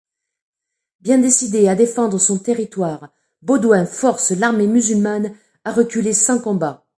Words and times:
Bien 1.01 1.19
décidé 1.19 1.67
à 1.67 1.75
défendre 1.75 2.17
son 2.19 2.39
territoire, 2.39 3.09
Baudouin 3.43 3.85
force 3.85 4.31
l'armée 4.31 4.65
musulmane 4.65 5.35
à 5.63 5.71
reculer 5.71 6.13
sans 6.13 6.41
combat. 6.41 6.87